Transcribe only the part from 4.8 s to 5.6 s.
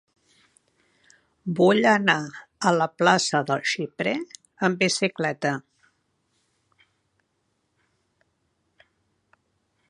bicicleta.